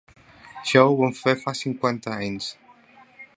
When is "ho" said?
0.87-0.95